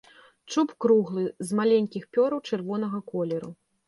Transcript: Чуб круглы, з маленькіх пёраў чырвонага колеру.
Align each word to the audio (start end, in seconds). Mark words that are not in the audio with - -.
Чуб 0.51 0.71
круглы, 0.85 1.25
з 1.49 1.57
маленькіх 1.59 2.07
пёраў 2.15 2.41
чырвонага 2.49 3.03
колеру. 3.13 3.51